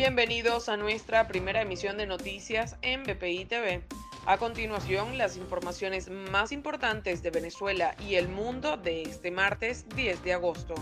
Bienvenidos 0.00 0.70
a 0.70 0.78
nuestra 0.78 1.28
primera 1.28 1.60
emisión 1.60 1.98
de 1.98 2.06
noticias 2.06 2.76
en 2.80 3.02
BPI 3.02 3.44
TV. 3.44 3.82
A 4.24 4.38
continuación, 4.38 5.18
las 5.18 5.36
informaciones 5.36 6.08
más 6.08 6.52
importantes 6.52 7.22
de 7.22 7.30
Venezuela 7.30 7.94
y 8.08 8.14
el 8.14 8.26
mundo 8.26 8.78
de 8.78 9.02
este 9.02 9.30
martes 9.30 9.84
10 9.94 10.24
de 10.24 10.32
agosto. 10.32 10.74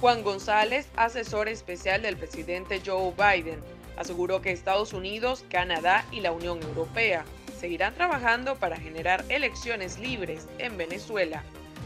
Juan 0.00 0.22
González, 0.22 0.88
asesor 0.94 1.48
especial 1.48 2.02
del 2.02 2.16
presidente 2.16 2.80
Joe 2.86 3.12
Biden, 3.18 3.58
aseguró 3.96 4.40
que 4.40 4.52
Estados 4.52 4.92
Unidos, 4.92 5.44
Canadá 5.50 6.04
y 6.12 6.20
la 6.20 6.30
Unión 6.30 6.62
Europea 6.62 7.24
seguirán 7.58 7.96
trabajando 7.96 8.54
para 8.54 8.76
generar 8.76 9.24
elecciones 9.28 9.98
libres 9.98 10.46
en 10.58 10.76
Venezuela. 10.76 11.42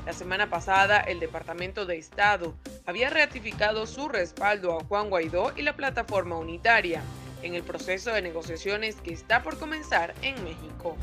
La 0.07 0.13
semana 0.13 0.49
pasada, 0.49 1.01
el 1.01 1.21
Departamento 1.21 1.85
de 1.87 1.99
Estado 1.99 2.55
había 2.87 3.11
ratificado 3.11 3.87
su 3.87 4.09
respaldo 4.09 4.79
a 4.79 4.85
Juan 4.85 5.11
Guaidó 5.11 5.53
y 5.57 5.63
la 5.63 5.77
plataforma 5.77 6.37
unitaria 6.37 7.03
en 7.43 7.55
el 7.55 7.63
proceso 7.63 8.13
de 8.13 8.23
negociaciones 8.23 8.97
que 8.97 9.13
está 9.13 9.43
por 9.43 9.59
comenzar 9.59 10.15
en 10.23 10.43
México. 10.45 10.97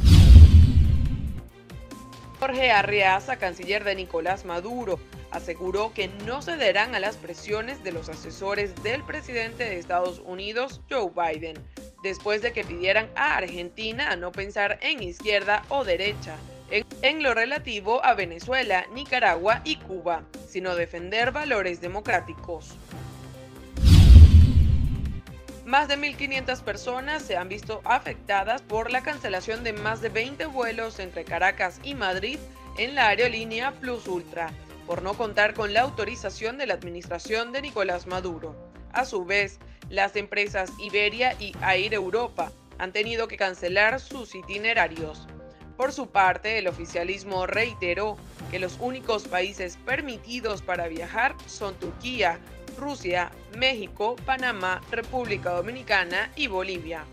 Jorge 2.39 2.71
Arreaza, 2.71 3.37
canciller 3.37 3.83
de 3.83 3.95
Nicolás 3.95 4.43
Maduro, 4.43 4.99
aseguró 5.31 5.93
que 5.93 6.07
no 6.25 6.41
cederán 6.41 6.95
a 6.95 6.99
las 6.99 7.17
presiones 7.17 7.83
de 7.83 7.91
los 7.91 8.09
asesores 8.09 8.75
del 8.83 9.03
presidente 9.03 9.63
de 9.63 9.79
Estados 9.79 10.21
Unidos, 10.25 10.81
Joe 10.89 11.11
Biden, 11.15 11.57
después 12.03 12.41
de 12.41 12.53
que 12.53 12.63
pidieran 12.63 13.09
a 13.15 13.37
Argentina 13.37 14.15
no 14.15 14.31
pensar 14.31 14.79
en 14.81 15.01
izquierda 15.01 15.63
o 15.69 15.83
derecha, 15.83 16.35
en, 16.69 17.23
lo 17.23 17.33
relativo 17.33 18.03
a 18.03 18.13
Venezuela, 18.13 18.85
Nicaragua 18.93 19.61
y 19.63 19.77
Cuba, 19.77 20.23
sino 20.47 20.75
defender 20.75 21.31
valores 21.31 21.81
democráticos. 21.81 22.75
Más 25.65 25.87
de 25.87 25.97
1.500 25.97 26.61
personas 26.61 27.23
se 27.23 27.37
han 27.37 27.49
visto 27.49 27.81
afectadas 27.85 28.61
por 28.61 28.91
la 28.91 29.01
cancelación 29.01 29.63
de 29.63 29.73
más 29.73 29.99
de 30.01 30.09
20 30.09 30.45
vuelos 30.45 30.99
entre 30.99 31.25
Caracas 31.25 31.79
y 31.83 31.95
Madrid 31.95 32.37
en 32.77 32.93
la 32.93 33.07
aerolínea 33.07 33.71
Plus 33.71 34.07
Ultra, 34.07 34.51
por 34.85 35.01
no 35.01 35.15
contar 35.15 35.55
con 35.55 35.73
la 35.73 35.81
autorización 35.81 36.57
de 36.57 36.67
la 36.67 36.75
administración 36.75 37.51
de 37.51 37.63
Nicolás 37.63 38.05
Maduro. 38.05 38.55
A 38.93 39.05
su 39.05 39.25
vez, 39.25 39.59
las 39.89 40.15
empresas 40.15 40.71
Iberia 40.79 41.35
y 41.39 41.53
Air 41.63 41.93
Europa 41.95 42.51
han 42.77 42.91
tenido 42.91 43.27
que 43.27 43.37
cancelar 43.37 43.99
sus 43.99 44.35
itinerarios. 44.35 45.27
Por 45.77 45.91
su 45.91 46.07
parte, 46.07 46.57
el 46.57 46.67
oficialismo 46.67 47.45
reiteró 47.47 48.17
que 48.49 48.59
los 48.59 48.77
únicos 48.79 49.27
países 49.27 49.77
permitidos 49.85 50.61
para 50.61 50.87
viajar 50.87 51.35
son 51.47 51.75
Turquía, 51.75 52.39
Rusia, 52.77 53.31
México, 53.57 54.15
Panamá, 54.25 54.81
República 54.91 55.51
Dominicana 55.51 56.31
y 56.35 56.47
Bolivia. 56.47 57.03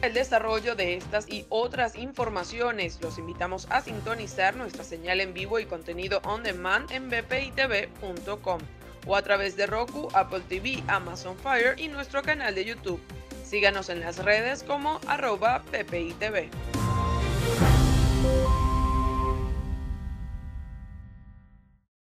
El 0.00 0.14
desarrollo 0.14 0.76
de 0.76 0.94
estas 0.94 1.28
y 1.28 1.44
otras 1.48 1.96
informaciones 1.96 2.98
los 3.02 3.18
invitamos 3.18 3.66
a 3.68 3.80
sintonizar 3.80 4.54
nuestra 4.54 4.84
señal 4.84 5.20
en 5.20 5.34
vivo 5.34 5.58
y 5.58 5.66
contenido 5.66 6.20
on 6.24 6.44
demand 6.44 6.90
en 6.92 7.10
bpitv.com 7.10 8.60
o 9.06 9.16
a 9.16 9.22
través 9.22 9.56
de 9.56 9.66
Roku, 9.66 10.08
Apple 10.14 10.42
TV, 10.48 10.82
Amazon 10.86 11.36
Fire 11.38 11.74
y 11.78 11.88
nuestro 11.88 12.22
canal 12.22 12.54
de 12.54 12.64
YouTube. 12.64 13.00
Síganos 13.44 13.88
en 13.88 14.00
las 14.00 14.18
redes 14.18 14.62
como 14.62 15.00
arroba 15.06 15.62
ppitv. 15.62 16.48
you 18.28 18.57